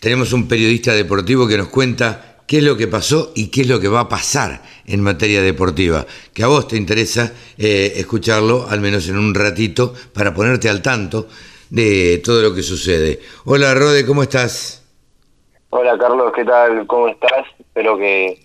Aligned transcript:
tenemos 0.00 0.32
un 0.32 0.48
periodista 0.48 0.94
deportivo 0.94 1.46
que 1.46 1.58
nos 1.58 1.68
cuenta 1.68 2.29
qué 2.50 2.58
es 2.58 2.64
lo 2.64 2.76
que 2.76 2.88
pasó 2.88 3.30
y 3.36 3.48
qué 3.48 3.60
es 3.60 3.68
lo 3.68 3.78
que 3.78 3.86
va 3.86 4.00
a 4.00 4.08
pasar 4.08 4.62
en 4.84 5.00
materia 5.00 5.40
deportiva. 5.40 6.04
Que 6.34 6.42
a 6.42 6.48
vos 6.48 6.66
te 6.66 6.76
interesa 6.76 7.32
eh, 7.56 7.92
escucharlo, 7.94 8.66
al 8.68 8.80
menos 8.80 9.08
en 9.08 9.18
un 9.18 9.32
ratito, 9.36 9.94
para 10.12 10.34
ponerte 10.34 10.68
al 10.68 10.82
tanto 10.82 11.28
de 11.70 12.20
todo 12.24 12.42
lo 12.42 12.52
que 12.52 12.62
sucede. 12.62 13.20
Hola 13.44 13.72
Rode, 13.72 14.04
¿cómo 14.04 14.24
estás? 14.24 14.84
Hola 15.68 15.96
Carlos, 15.96 16.32
¿qué 16.34 16.44
tal? 16.44 16.88
¿Cómo 16.88 17.06
estás? 17.06 17.46
Espero 17.60 17.96
que, 17.96 18.44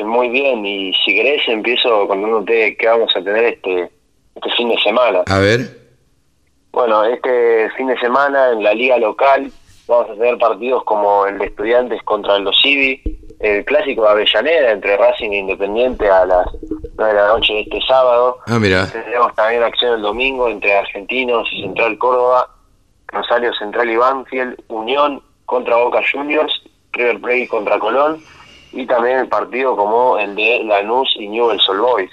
muy 0.00 0.30
bien. 0.30 0.66
Y 0.66 0.92
si 1.04 1.14
querés, 1.14 1.46
empiezo 1.46 2.08
contándote 2.08 2.76
qué 2.76 2.88
vamos 2.88 3.14
a 3.14 3.22
tener 3.22 3.44
este, 3.44 3.88
este 4.34 4.50
fin 4.56 4.68
de 4.68 4.78
semana. 4.82 5.22
A 5.26 5.38
ver. 5.38 5.78
Bueno, 6.72 7.04
este 7.04 7.70
fin 7.76 7.86
de 7.86 7.96
semana 8.00 8.50
en 8.50 8.64
la 8.64 8.74
liga 8.74 8.98
local 8.98 9.52
vamos 9.86 10.10
a 10.10 10.14
tener 10.14 10.38
partidos 10.38 10.82
como 10.82 11.24
el 11.26 11.38
de 11.38 11.46
estudiantes 11.46 12.02
contra 12.02 12.34
el 12.34 12.42
Dosivi, 12.42 13.00
el 13.40 13.64
clásico 13.64 14.02
de 14.02 14.08
Avellaneda 14.10 14.72
entre 14.72 14.96
Racing 14.96 15.30
e 15.30 15.38
Independiente 15.38 16.08
a 16.08 16.24
las 16.26 16.46
9 16.96 17.12
de 17.12 17.20
la 17.20 17.28
noche 17.28 17.52
de 17.52 17.60
este 17.60 17.80
sábado. 17.86 18.38
Ah, 18.46 18.58
mira. 18.58 18.86
Tenemos 18.90 19.34
también 19.34 19.62
acción 19.62 19.94
el 19.94 20.02
domingo 20.02 20.48
entre 20.48 20.76
Argentinos 20.76 21.48
y 21.52 21.62
Central 21.62 21.98
Córdoba, 21.98 22.48
Rosario 23.08 23.52
Central 23.54 23.90
y 23.90 23.96
Banfield, 23.96 24.62
Unión 24.68 25.22
contra 25.44 25.76
Boca 25.76 26.00
Juniors, 26.10 26.52
River 26.92 27.20
Plate 27.20 27.48
contra 27.48 27.78
Colón 27.78 28.22
y 28.72 28.86
también 28.86 29.18
el 29.18 29.28
partido 29.28 29.76
como 29.76 30.18
el 30.18 30.34
de 30.34 30.62
Lanús 30.64 31.14
y 31.18 31.28
Newell's 31.28 31.68
Old 31.68 31.80
Boys. 31.80 32.10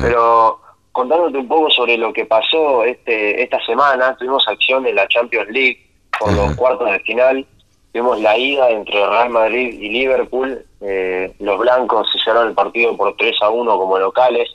Pero 0.00 0.60
contándote 0.92 1.38
un 1.38 1.48
poco 1.48 1.70
sobre 1.70 1.98
lo 1.98 2.12
que 2.12 2.24
pasó 2.24 2.84
este 2.84 3.42
esta 3.42 3.64
semana, 3.64 4.16
tuvimos 4.16 4.46
acción 4.46 4.86
en 4.86 4.94
la 4.94 5.08
Champions 5.08 5.48
League 5.50 5.84
por 6.18 6.32
los 6.32 6.54
cuartos 6.54 6.90
de 6.90 7.00
final 7.00 7.46
Tuvimos 7.94 8.20
la 8.22 8.36
ida 8.36 8.70
entre 8.70 9.06
Real 9.06 9.30
Madrid 9.30 9.80
y 9.80 9.88
Liverpool. 9.88 10.66
Eh, 10.80 11.32
los 11.38 11.60
blancos 11.60 12.08
se 12.10 12.18
llevaron 12.18 12.48
el 12.48 12.54
partido 12.56 12.96
por 12.96 13.16
3 13.16 13.36
a 13.40 13.50
1 13.50 13.78
como 13.78 14.00
locales, 14.00 14.48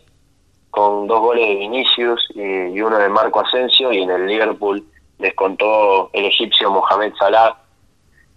con 0.70 1.08
dos 1.08 1.22
goles 1.22 1.48
de 1.48 1.56
Vinicius 1.56 2.20
y, 2.36 2.82
uno 2.82 2.98
de 2.98 3.08
Marco 3.08 3.40
Asensio. 3.40 3.94
Y 3.94 4.02
en 4.02 4.10
el 4.10 4.28
Liverpool 4.28 4.86
descontó 5.20 6.10
el 6.12 6.26
egipcio 6.26 6.70
Mohamed 6.70 7.14
Salah. 7.18 7.56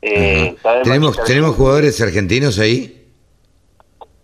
Eh, 0.03 0.55
¿Tenemos, 0.85 1.21
¿Tenemos 1.25 1.57
jugadores 1.57 2.01
argentinos 2.01 2.61
ahí? 2.61 3.05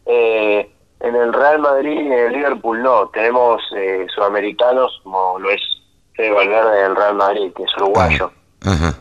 Eh, 0.06 0.70
en 1.00 1.16
el 1.16 1.32
Real 1.32 1.58
Madrid 1.58 2.02
y 2.02 2.06
en 2.06 2.12
el 2.12 2.32
Liverpool 2.34 2.84
no. 2.84 3.08
Tenemos 3.08 3.60
sudamericanos, 4.14 5.00
como 5.02 5.40
lo 5.40 5.50
es 5.50 5.60
Fede 6.14 6.30
Valverde 6.30 6.82
del 6.84 6.94
Real 6.94 7.16
Madrid, 7.16 7.52
que 7.56 7.64
es 7.64 7.76
uruguayo. 7.78 8.30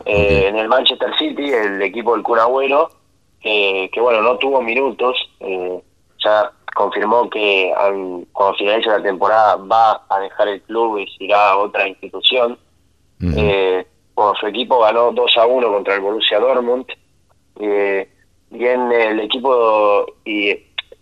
Eh, 0.04 0.46
en 0.48 0.56
el 0.56 0.68
Manchester 0.68 1.10
City, 1.18 1.50
el 1.50 1.82
equipo 1.82 2.14
del 2.14 2.22
Kun 2.22 2.38
Agüero, 2.38 2.90
que 3.40 3.90
bueno, 4.00 4.22
no 4.22 4.36
tuvo 4.38 4.62
minutos, 4.62 5.16
eh, 5.40 5.80
ya 6.24 6.50
confirmó 6.74 7.28
que 7.28 7.72
cuando 8.32 8.56
finalice 8.56 8.88
la 8.88 9.02
temporada 9.02 9.56
va 9.56 10.04
a 10.08 10.20
dejar 10.20 10.48
el 10.48 10.62
club 10.62 10.98
y 10.98 11.06
se 11.16 11.24
irá 11.24 11.50
a 11.50 11.58
otra 11.58 11.88
institución. 11.88 12.58
Eh, 13.20 13.84
su 14.40 14.46
equipo 14.46 14.80
ganó 14.80 15.12
2 15.12 15.36
a 15.38 15.46
1 15.46 15.72
contra 15.72 15.94
el 15.94 16.00
Borussia 16.00 16.38
Dortmund. 16.38 16.86
y 17.58 18.64
en 18.64 18.92
el 18.92 19.20
equipo, 19.20 20.06
y 20.24 20.54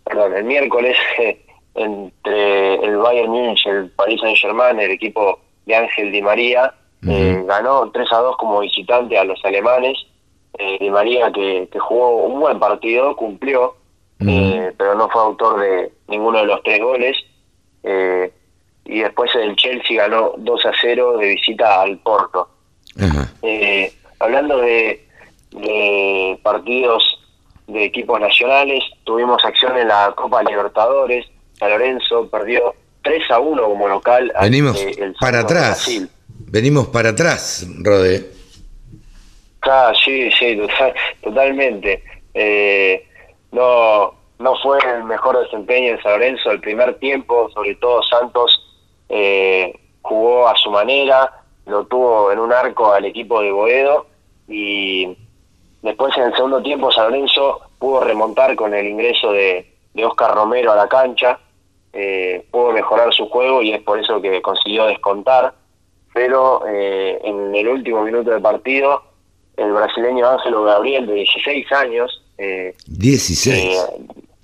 perdón, 0.04 0.34
el 0.34 0.44
miércoles, 0.44 0.96
entre 1.74 2.74
el 2.76 2.96
Bayern 2.96 3.30
Múnich 3.30 3.66
y 3.66 3.68
el 3.68 3.90
Paris 3.90 4.20
Saint-Germain, 4.20 4.80
el 4.80 4.90
equipo 4.90 5.38
de 5.66 5.76
Ángel 5.76 6.10
Di 6.10 6.22
María, 6.22 6.74
eh, 7.06 7.42
ganó 7.46 7.90
3 7.90 8.12
a 8.12 8.18
2 8.18 8.36
como 8.36 8.60
visitante 8.60 9.18
a 9.18 9.24
los 9.24 9.42
alemanes. 9.44 9.96
Eh, 10.58 10.78
Di 10.80 10.90
María, 10.90 11.30
que, 11.32 11.68
jugó 11.78 12.24
un 12.24 12.40
buen 12.40 12.58
partido, 12.58 13.14
cumplió, 13.14 13.76
eh, 14.20 14.72
pero 14.76 14.94
no 14.94 15.08
fue 15.10 15.20
autor 15.20 15.60
de 15.60 15.92
ninguno 16.08 16.38
de 16.38 16.46
los 16.46 16.62
tres 16.62 16.80
goles. 16.80 17.16
Eh, 17.82 18.32
y 18.86 19.00
después 19.00 19.30
el 19.34 19.54
Chelsea 19.56 19.96
ganó 19.96 20.32
2 20.38 20.66
a 20.66 20.72
0 20.80 21.18
de 21.18 21.28
visita 21.28 21.82
al 21.82 21.98
Porto. 21.98 22.48
hablando 24.18 24.58
de, 24.58 25.06
de 25.50 26.38
partidos 26.42 27.04
de 27.66 27.84
equipos 27.84 28.18
nacionales, 28.20 28.82
tuvimos 29.04 29.44
acción 29.44 29.76
en 29.76 29.88
la 29.88 30.12
Copa 30.16 30.42
Libertadores. 30.42 31.26
San 31.58 31.70
Lorenzo 31.70 32.28
perdió 32.30 32.74
3 33.02 33.30
a 33.30 33.40
1 33.40 33.62
como 33.62 33.88
local. 33.88 34.32
Venimos 34.40 34.82
para 35.20 35.40
atrás. 35.40 35.88
Venimos 36.48 36.86
para 36.88 37.10
atrás, 37.10 37.66
Rode. 37.82 38.30
Ah, 39.62 39.92
sí, 40.04 40.30
sí, 40.30 40.60
totalmente. 41.22 42.02
Eh, 42.34 43.04
no, 43.50 44.14
no 44.38 44.56
fue 44.62 44.78
el 44.94 45.04
mejor 45.04 45.38
desempeño 45.38 45.96
de 45.96 46.02
San 46.02 46.12
Lorenzo 46.12 46.50
el 46.50 46.60
primer 46.60 46.98
tiempo, 46.98 47.50
sobre 47.50 47.74
todo 47.76 48.02
Santos 48.04 48.62
eh, 49.08 49.74
jugó 50.02 50.46
a 50.46 50.56
su 50.56 50.70
manera, 50.70 51.32
lo 51.66 51.84
tuvo 51.86 52.30
en 52.30 52.38
un 52.38 52.52
arco 52.52 52.92
al 52.92 53.04
equipo 53.06 53.40
de 53.40 53.50
Boedo 53.50 54.06
y 54.46 55.16
después 55.82 56.16
en 56.16 56.24
el 56.24 56.34
segundo 56.34 56.62
tiempo 56.62 56.92
San 56.92 57.10
Lorenzo 57.10 57.60
pudo 57.78 58.04
remontar 58.04 58.54
con 58.54 58.72
el 58.72 58.86
ingreso 58.86 59.32
de, 59.32 59.72
de 59.94 60.04
Oscar 60.04 60.34
Romero 60.34 60.72
a 60.72 60.76
la 60.76 60.88
cancha, 60.88 61.40
eh, 61.92 62.46
pudo 62.52 62.72
mejorar 62.72 63.12
su 63.12 63.28
juego 63.28 63.62
y 63.62 63.72
es 63.72 63.82
por 63.82 63.98
eso 63.98 64.20
que 64.20 64.40
consiguió 64.42 64.86
descontar 64.86 65.54
pero 66.16 66.66
eh, 66.66 67.20
en 67.24 67.54
el 67.54 67.68
último 67.68 68.02
minuto 68.02 68.30
del 68.30 68.40
partido, 68.40 69.02
el 69.54 69.70
brasileño 69.70 70.26
Ángelo 70.26 70.64
Gabriel, 70.64 71.06
de 71.06 71.12
16 71.12 71.72
años, 71.72 72.22
eh, 72.38 72.74
16. 72.86 73.86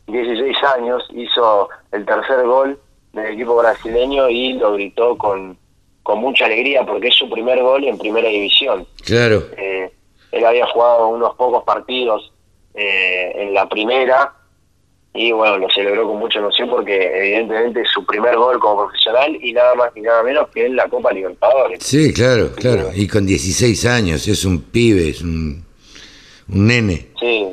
16 0.06 0.54
eh, 0.54 0.66
años, 0.66 1.02
hizo 1.14 1.70
el 1.92 2.04
tercer 2.04 2.44
gol 2.44 2.78
del 3.14 3.32
equipo 3.32 3.56
brasileño 3.56 4.28
y 4.28 4.52
lo 4.52 4.74
gritó 4.74 5.16
con, 5.16 5.56
con 6.02 6.18
mucha 6.18 6.44
alegría 6.44 6.84
porque 6.84 7.08
es 7.08 7.14
su 7.14 7.30
primer 7.30 7.62
gol 7.62 7.84
en 7.84 7.96
primera 7.96 8.28
división. 8.28 8.86
Claro. 9.06 9.42
Eh, 9.56 9.90
él 10.30 10.44
había 10.44 10.66
jugado 10.66 11.08
unos 11.08 11.34
pocos 11.36 11.64
partidos 11.64 12.34
en 12.74 13.54
la 13.54 13.66
primera 13.66 14.34
y 15.14 15.30
bueno, 15.32 15.58
lo 15.58 15.68
celebró 15.70 16.06
con 16.08 16.18
mucha 16.18 16.38
emoción 16.38 16.70
porque 16.70 17.10
evidentemente 17.14 17.82
es 17.82 17.88
su 17.90 18.04
primer 18.06 18.34
gol 18.36 18.58
como 18.58 18.84
profesional 18.86 19.36
y 19.42 19.52
nada 19.52 19.74
más 19.74 19.90
ni 19.94 20.00
nada 20.00 20.22
menos 20.22 20.48
que 20.48 20.64
en 20.64 20.76
la 20.76 20.88
Copa 20.88 21.12
Libertadores. 21.12 21.82
Sí, 21.82 22.14
claro, 22.14 22.52
claro. 22.54 22.90
Y 22.94 23.06
con 23.06 23.26
16 23.26 23.84
años, 23.86 24.26
es 24.26 24.44
un 24.46 24.62
pibe, 24.62 25.10
es 25.10 25.20
un, 25.20 25.64
un 26.48 26.66
nene. 26.66 27.08
Sí, 27.20 27.46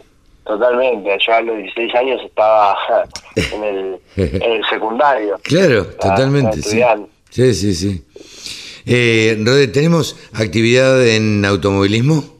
totalmente. 0.46 1.18
Yo 1.26 1.34
a 1.34 1.42
los 1.42 1.58
16 1.58 1.96
años 1.96 2.22
estaba 2.24 2.78
en 3.36 3.64
el, 3.64 4.00
en 4.16 4.52
el 4.52 4.66
secundario. 4.70 5.38
Claro, 5.44 5.86
totalmente. 5.86 6.62
Sí. 6.62 6.82
sí, 7.30 7.54
sí, 7.54 7.74
sí. 7.74 8.04
Eh, 8.86 9.38
Rode, 9.44 9.68
¿tenemos 9.68 10.16
actividad 10.34 11.06
en 11.06 11.44
automovilismo? 11.44 12.39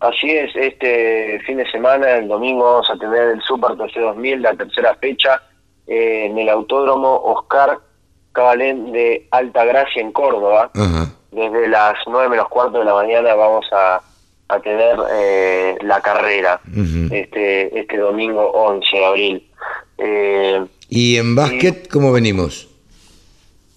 Así 0.00 0.30
es, 0.30 0.54
este 0.54 1.40
fin 1.46 1.56
de 1.56 1.70
semana, 1.70 2.16
el 2.16 2.28
domingo, 2.28 2.64
vamos 2.64 2.90
a 2.90 2.98
tener 2.98 3.30
el 3.30 3.42
Super 3.42 3.76
TC 3.76 3.98
2000, 3.98 4.42
la 4.42 4.54
tercera 4.54 4.94
fecha, 4.96 5.40
eh, 5.86 6.26
en 6.26 6.38
el 6.38 6.50
Autódromo 6.50 7.16
Oscar 7.24 7.78
Cabalén 8.32 8.92
de 8.92 9.26
Alta 9.30 9.64
Gracia 9.64 10.02
en 10.02 10.12
Córdoba. 10.12 10.70
Desde 11.30 11.68
las 11.68 11.94
9 12.06 12.28
menos 12.28 12.48
cuarto 12.48 12.78
de 12.78 12.84
la 12.84 12.92
mañana 12.92 13.34
vamos 13.34 13.64
a, 13.72 14.02
a 14.48 14.60
tener 14.60 14.98
eh, 15.12 15.78
la 15.80 16.00
carrera 16.02 16.60
este, 17.10 17.78
este 17.78 17.96
domingo 17.96 18.50
11 18.50 18.96
de 18.96 19.04
abril. 19.06 19.50
Eh, 19.96 20.66
¿Y 20.90 21.16
en 21.16 21.34
básquet 21.34 21.88
cómo 21.88 22.12
venimos? 22.12 22.68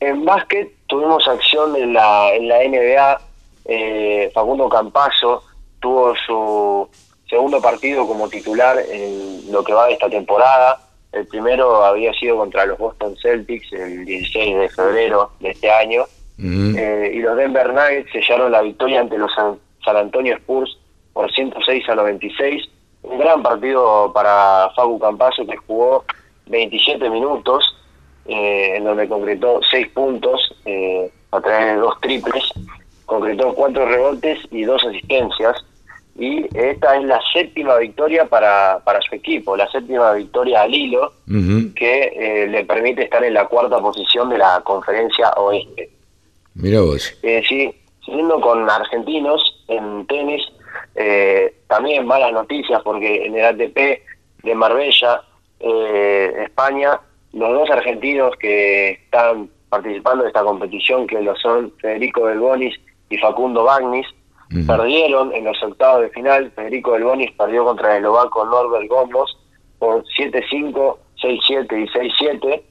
En 0.02 0.26
básquet 0.26 0.70
tuvimos 0.88 1.26
acción 1.30 1.78
en 1.78 1.94
la, 1.94 2.34
en 2.34 2.48
la 2.50 2.58
NBA, 2.58 4.32
Facundo 4.34 4.68
Campazo 4.68 5.44
tuvo 5.80 6.14
su 6.26 6.90
segundo 7.30 7.62
partido 7.62 8.08
como 8.08 8.28
titular 8.28 8.78
en 8.90 9.52
lo 9.52 9.64
que 9.64 9.74
va 9.74 9.88
de 9.88 9.94
esta 9.94 10.10
temporada. 10.10 10.80
El 11.12 11.28
primero 11.28 11.84
había 11.84 12.14
sido 12.14 12.38
contra 12.38 12.66
los 12.66 12.78
Boston 12.78 13.16
Celtics 13.22 13.72
el 13.74 14.06
16 14.06 14.58
de 14.58 14.70
febrero 14.70 15.32
de 15.40 15.52
este 15.52 15.72
año. 15.72 16.06
Eh, 16.42 17.12
y 17.16 17.20
los 17.20 17.36
Denver 17.36 17.74
Nuggets 17.74 18.12
sellaron 18.14 18.54
la 18.54 18.62
victoria 18.62 19.02
ante 19.02 19.18
los 19.18 19.32
San, 19.34 19.60
Antonio 19.86 20.36
Spurs 20.38 20.78
por 21.14 21.32
106 21.32 21.90
a 21.90 21.96
96. 21.96 22.70
Un 23.04 23.20
gran 23.20 23.42
partido 23.42 24.12
para 24.14 24.70
Facu 24.76 25.00
Campazo 25.00 25.46
que 25.46 25.58
jugó 25.58 26.06
27 26.48 27.10
minutos 27.10 27.76
eh, 28.26 28.76
en 28.76 28.84
donde 28.84 29.10
concretó 29.10 29.60
seis 29.70 29.88
puntos 29.90 30.56
a 31.32 31.42
través 31.42 31.66
de 31.68 31.76
dos 31.76 32.00
triples, 32.02 32.44
concretó 33.06 33.54
cuatro 33.54 33.86
rebotes 33.86 34.40
y 34.52 34.64
dos 34.64 34.84
asistencias. 34.86 35.66
Y 36.20 36.46
esta 36.54 36.98
es 36.98 37.06
la 37.06 37.22
séptima 37.34 37.78
victoria 37.78 38.26
para, 38.26 38.80
para 38.84 39.00
su 39.02 39.16
equipo, 39.16 39.56
la 39.56 39.72
séptima 39.72 40.12
victoria 40.14 40.64
al 40.64 40.76
hilo, 40.76 41.14
que 41.76 42.46
le 42.50 42.66
permite 42.66 43.04
estar 43.04 43.24
en 43.24 43.34
la 43.34 43.46
cuarta 43.46 43.80
posición 43.80 44.30
de 44.30 44.38
la 44.38 44.62
conferencia 44.66 45.30
oeste. 45.38 45.90
Mira 46.56 46.82
vos. 46.82 47.18
sí, 47.48 47.74
siguiendo 48.04 48.42
con 48.42 48.70
argentinos 48.70 49.42
en 49.70 50.06
tenis, 50.08 50.42
eh, 50.96 51.54
también 51.68 52.06
malas 52.06 52.34
noticias 52.34 52.82
porque 52.84 53.26
en 53.26 53.36
el 53.38 53.46
ATP 53.46 54.02
de 54.44 54.56
Marbella, 54.56 55.22
eh, 55.60 56.34
España, 56.44 57.00
los 57.34 57.54
dos 57.54 57.70
argentinos 57.70 58.36
que 58.38 58.92
están 58.92 59.50
participando 59.70 60.24
de 60.24 60.30
esta 60.30 60.44
competición, 60.44 61.08
que 61.08 61.22
lo 61.22 61.36
son 61.36 61.72
Federico 61.80 62.28
Del 62.28 62.40
Bonis 62.40 62.76
y 63.10 63.18
Facundo 63.18 63.64
Bagnis, 63.64 64.08
perdieron 64.66 65.34
en 65.34 65.46
los 65.46 65.62
octavos 65.62 66.02
de 66.02 66.10
final. 66.10 66.52
Federico 66.56 66.94
Del 66.94 67.04
Bonis 67.04 67.32
perdió 67.38 67.66
contra 67.66 67.92
el 67.92 67.98
eslovaco 67.98 68.46
Norbert 68.46 68.88
Gomos 68.88 69.38
por 69.78 70.04
7-5, 70.18 70.98
6-7 71.22 71.38
y 71.48 71.88
6-7. 72.42 72.62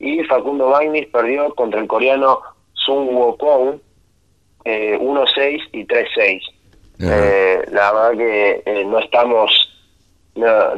Y 0.00 0.24
Facundo 0.24 0.68
Bagnis 0.68 1.06
perdió 1.06 1.54
contra 1.54 1.80
el 1.80 1.86
coreano 1.86 2.40
Sung 2.72 3.10
Wokong 3.10 3.80
eh, 4.64 4.98
1-6 5.00 5.60
y 5.72 5.86
3-6. 5.86 6.40
Eh, 7.02 7.62
la 7.72 7.92
verdad 7.92 8.18
que 8.18 8.62
eh, 8.66 8.84
no 8.84 8.98
estamos, 8.98 9.50
no, 10.34 10.76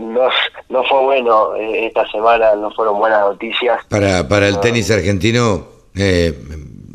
no, 0.68 0.84
fue 0.84 1.00
bueno 1.02 1.56
eh, 1.56 1.86
esta 1.86 2.08
semana, 2.12 2.54
no 2.54 2.70
fueron 2.70 2.98
buenas 2.98 3.22
noticias. 3.22 3.84
Para, 3.88 4.28
para 4.28 4.46
el 4.46 4.60
tenis 4.60 4.90
argentino, 4.90 5.66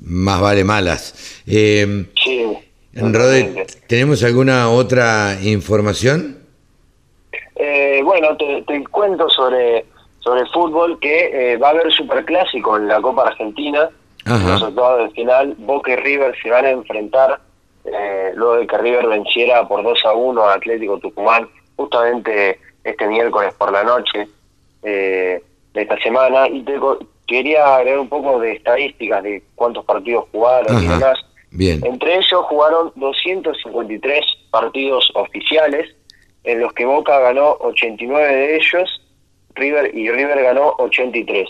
más 0.05 0.41
vale 0.41 0.63
malas. 0.63 1.43
sí. 1.45 2.57
Rode, 2.93 3.67
¿tenemos 3.87 4.23
alguna 4.23 4.69
otra 4.69 5.37
información? 5.41 6.37
bueno, 8.03 8.37
te, 8.37 8.83
cuento 8.89 9.29
sobre, 9.29 9.85
sobre 10.19 10.41
el 10.41 10.47
fútbol 10.49 10.97
que 10.99 11.57
va 11.61 11.67
a 11.67 11.71
haber 11.71 11.91
superclásico 11.91 12.77
en 12.77 12.87
la 12.87 13.01
Copa 13.01 13.27
Argentina. 13.27 13.89
En 14.25 14.45
los 14.45 14.61
octavos 14.61 15.03
de 15.03 15.09
final, 15.11 15.55
Boca 15.57 15.91
y 15.91 15.95
River 15.97 16.35
se 16.41 16.49
van 16.49 16.65
a 16.65 16.69
enfrentar 16.71 17.39
eh, 17.87 18.33
luego 18.35 18.57
de 18.57 18.67
que 18.67 18.77
River 18.77 19.07
venciera 19.07 19.65
por 19.67 19.81
2 19.81 19.99
a 20.05 20.13
1 20.13 20.43
a 20.43 20.53
Atlético 20.55 20.99
Tucumán, 20.99 21.47
justamente 21.77 22.59
este 22.83 23.07
miércoles 23.07 23.53
por 23.57 23.71
la 23.71 23.83
noche 23.83 24.27
eh, 24.83 25.41
de 25.73 25.81
esta 25.81 25.97
semana. 25.99 26.49
Y 26.49 26.63
te, 26.63 26.77
quería 27.25 27.77
agregar 27.77 27.99
un 27.99 28.09
poco 28.09 28.39
de 28.39 28.53
estadísticas 28.53 29.23
de 29.23 29.43
cuántos 29.55 29.85
partidos 29.85 30.25
jugaron 30.31 30.83
y 30.83 30.87
demás. 30.87 31.17
Bien. 31.57 31.83
Entre 31.83 32.17
ellos 32.17 32.45
jugaron 32.45 32.91
253 32.97 34.23
partidos 34.51 35.09
oficiales, 35.15 35.95
en 36.43 36.61
los 36.61 36.71
que 36.73 36.85
Boca 36.85 37.19
ganó 37.19 37.57
89 37.61 38.35
de 38.35 38.55
ellos, 38.57 39.01
River 39.55 39.97
y 39.97 40.07
River 40.11 40.43
ganó 40.43 40.75
83. 40.77 41.49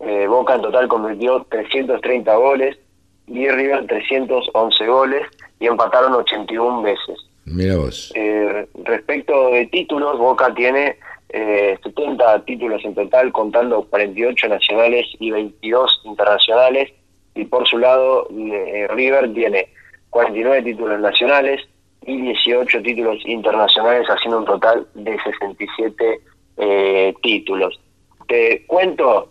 Eh, 0.00 0.26
Boca 0.26 0.54
en 0.54 0.62
total 0.62 0.88
convirtió 0.88 1.46
330 1.50 2.34
goles 2.36 2.78
y 3.26 3.46
River 3.46 3.86
311 3.86 4.86
goles 4.86 5.22
y 5.60 5.66
empataron 5.66 6.14
81 6.14 6.80
veces. 6.80 7.18
Mira 7.44 7.76
vos. 7.76 8.12
Eh, 8.14 8.66
respecto 8.84 9.50
de 9.50 9.66
títulos, 9.66 10.18
Boca 10.18 10.54
tiene 10.54 10.96
eh, 11.28 11.78
70 11.82 12.46
títulos 12.46 12.82
en 12.82 12.94
total, 12.94 13.30
contando 13.30 13.84
48 13.90 14.48
nacionales 14.48 15.04
y 15.20 15.30
22 15.30 16.00
internacionales. 16.04 16.92
Y 17.34 17.44
por 17.44 17.66
su 17.66 17.78
lado, 17.78 18.28
eh, 18.30 18.86
River 18.90 19.32
tiene 19.34 19.68
49 20.10 20.62
títulos 20.62 21.00
nacionales 21.00 21.60
y 22.06 22.20
18 22.20 22.82
títulos 22.82 23.18
internacionales, 23.24 24.06
haciendo 24.08 24.38
un 24.38 24.44
total 24.44 24.86
de 24.94 25.16
67 25.22 26.20
eh, 26.56 27.14
títulos. 27.22 27.80
Te 28.28 28.64
cuento, 28.66 29.30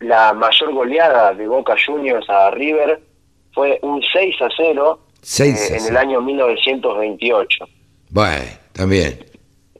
la 0.00 0.32
mayor 0.32 0.72
goleada 0.72 1.34
de 1.34 1.46
Boca 1.46 1.74
Juniors 1.84 2.28
a 2.28 2.50
River 2.50 3.00
fue 3.52 3.78
un 3.82 4.02
6 4.02 4.42
a 4.42 4.48
0 4.56 5.00
eh, 5.38 5.54
en 5.70 5.86
el 5.86 5.96
año 5.96 6.20
1928. 6.20 7.64
Bueno, 8.10 8.44
también. 8.72 9.18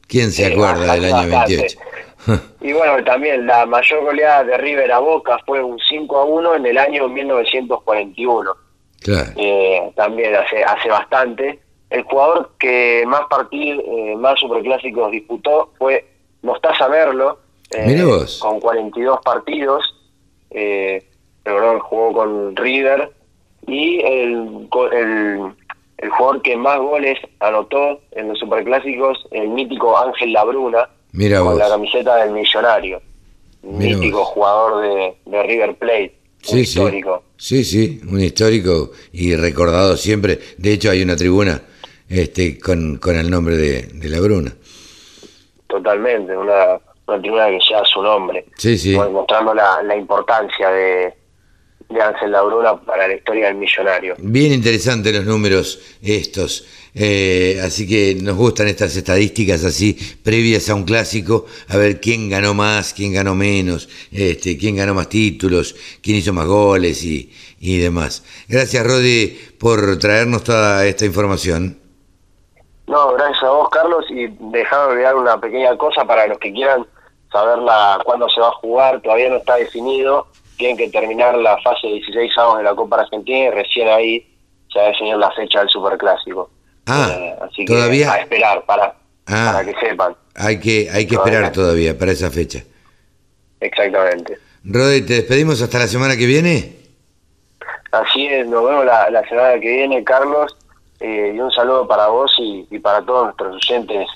¿Quién 0.07 0.33
se 0.33 0.47
acuerda 0.47 0.95
del 0.95 1.13
año 1.13 1.29
28? 1.29 1.79
y 2.61 2.73
bueno, 2.73 3.03
también 3.05 3.47
la 3.47 3.67
mayor 3.67 4.03
goleada 4.03 4.45
de 4.45 4.59
River 4.59 4.93
a 4.93 4.99
Boca 4.99 5.39
fue 5.47 5.63
un 5.63 5.79
5 5.79 6.19
a 6.19 6.25
1 6.25 6.55
en 6.57 6.67
el 6.67 6.79
año 6.79 7.09
1941. 7.09 8.55
Claro. 9.01 9.31
Eh, 9.37 9.93
también 9.97 10.35
hace, 10.35 10.63
hace 10.63 10.89
bastante. 10.89 11.61
El 11.89 12.03
jugador 12.03 12.53
que 12.59 13.05
más 13.07 13.23
partidos, 13.29 13.85
eh, 13.87 14.15
más 14.17 14.39
superclásicos 14.39 15.11
disputó 15.11 15.73
fue 15.79 16.07
Mostaza 16.43 16.89
Merlo, 16.89 17.39
con 18.41 18.61
42 18.61 19.21
partidos. 19.25 19.83
Eh, 20.51 21.05
jugó 21.81 22.13
con 22.13 22.55
River 22.57 23.13
y 23.67 24.01
el, 24.01 24.69
el, 24.93 25.55
el 25.99 26.11
jugador 26.11 26.43
que 26.43 26.57
más 26.57 26.79
goles 26.79 27.19
anotó 27.41 28.01
en 28.13 28.29
los 28.29 28.39
superclásicos, 28.39 29.27
el 29.31 29.49
mítico 29.49 29.99
Ángel 29.99 30.33
Labruna, 30.33 30.89
con 31.13 31.59
la 31.59 31.69
camiseta 31.69 32.17
del 32.17 32.33
millonario, 32.33 33.03
mítico 33.63 34.25
jugador 34.25 34.83
de, 34.83 35.17
de, 35.27 35.43
River 35.43 35.75
Plate. 35.77 36.15
Sí, 36.43 36.61
histórico. 36.61 37.25
Sí, 37.37 37.65
sí, 37.65 38.01
un 38.09 38.21
histórico 38.21 38.93
y 39.13 39.35
recordado 39.37 39.97
siempre. 39.97 40.39
De 40.57 40.73
hecho, 40.73 40.91
hay 40.91 41.03
una 41.03 41.17
tribuna 41.17 41.61
este 42.09 42.59
con, 42.59 42.97
con 42.97 43.17
el 43.17 43.31
nombre 43.31 43.57
de, 43.57 43.83
de 43.83 44.09
Labruna. 44.09 44.55
Totalmente, 45.67 46.37
una, 46.37 46.81
una 47.07 47.21
tribuna 47.21 47.47
que 47.47 47.61
lleva 47.69 47.85
su 47.85 48.03
nombre. 48.03 48.47
Sí, 48.57 48.79
sí. 48.79 48.97
Mostrando 48.97 49.55
la, 49.55 49.83
la 49.83 49.97
importancia 49.97 50.71
de, 50.71 51.15
de 51.91 52.01
Ángel 52.01 52.31
Labruna 52.31 52.77
para 52.81 53.09
la 53.09 53.15
historia 53.15 53.47
del 53.47 53.57
millonario. 53.57 54.15
Bien 54.19 54.53
interesantes 54.53 55.15
los 55.15 55.25
números 55.25 55.81
estos. 56.03 56.65
Eh, 56.95 57.61
así 57.63 57.87
que 57.89 58.17
nos 58.21 58.37
gustan 58.37 58.67
estas 58.67 58.97
estadísticas 58.97 59.65
así 59.65 59.97
previas 60.25 60.69
a 60.71 60.75
un 60.75 60.85
clásico, 60.85 61.47
a 61.69 61.77
ver 61.77 62.01
quién 62.01 62.29
ganó 62.29 62.53
más, 62.53 62.95
quién 62.95 63.13
ganó 63.13 63.35
menos, 63.35 63.89
este, 64.11 64.59
quién 64.59 64.77
ganó 64.77 64.95
más 64.95 65.09
títulos, 65.09 65.77
quién 66.03 66.17
hizo 66.17 66.33
más 66.33 66.47
goles 66.47 67.05
y, 67.05 67.33
y 67.61 67.79
demás. 67.79 68.25
Gracias 68.49 68.85
Rodi 68.85 69.39
por 69.59 69.99
traernos 69.99 70.43
toda 70.43 70.85
esta 70.85 71.05
información. 71.05 71.79
No, 72.89 73.13
gracias 73.13 73.45
a 73.45 73.51
vos 73.51 73.69
Carlos 73.71 74.05
y 74.11 74.27
déjame 74.51 74.93
olvidar 74.93 75.15
una 75.15 75.41
pequeña 75.41 75.77
cosa 75.77 76.05
para 76.05 76.27
los 76.27 76.39
que 76.39 76.53
quieran 76.53 76.87
saber 77.31 77.59
la, 77.59 78.01
cuándo 78.05 78.29
se 78.29 78.41
va 78.41 78.49
a 78.49 78.53
jugar, 78.53 79.01
todavía 79.01 79.31
no 79.31 79.37
está 79.37 79.55
definido 79.55 80.27
tienen 80.61 80.77
que 80.77 80.91
terminar 80.91 81.37
la 81.39 81.57
fase 81.63 81.87
de 81.87 81.95
16 81.95 82.37
avos 82.37 82.59
de 82.59 82.65
la 82.65 82.75
Copa 82.75 83.01
Argentina 83.01 83.47
y 83.47 83.51
recién 83.51 83.89
ahí 83.89 84.27
se 84.71 84.79
va 84.79 84.85
a 84.85 84.89
definir 84.89 85.17
la 85.17 85.31
fecha 85.33 85.61
del 85.61 85.69
Superclásico. 85.71 86.51
Ah, 86.87 87.17
eh, 87.19 87.35
así 87.41 87.65
todavía. 87.65 88.07
Que 88.07 88.13
a 88.13 88.23
esperar 88.23 88.65
para, 88.67 88.95
ah, 89.27 89.53
para 89.53 89.65
que 89.65 89.75
sepan. 89.81 90.15
Hay 90.35 90.61
que, 90.61 90.89
hay 90.93 91.07
que 91.07 91.15
esperar 91.15 91.51
todavía 91.51 91.99
para 91.99 92.13
esa 92.13 92.31
fecha. 92.31 92.63
Exactamente. 93.59 94.39
Rodi, 94.65 95.01
¿te 95.01 95.15
despedimos 95.15 95.63
hasta 95.63 95.79
la 95.79 95.87
semana 95.87 96.15
que 96.15 96.27
viene? 96.27 96.77
Así 97.91 98.27
es, 98.27 98.47
nos 98.47 98.63
vemos 98.65 98.85
la, 98.85 99.09
la 99.09 99.27
semana 99.29 99.59
que 99.59 99.77
viene, 99.77 100.05
Carlos. 100.05 100.55
Eh, 101.01 101.33
y 101.35 101.41
un 101.41 101.51
saludo 101.51 101.89
para 101.89 102.09
vos 102.09 102.31
y, 102.39 102.67
y 102.71 102.79
para 102.79 103.01
todos 103.03 103.25
nuestros 103.25 103.57
oyentes 103.57 104.07